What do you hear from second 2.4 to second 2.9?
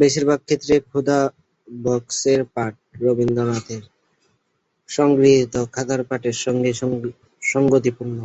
পাঠ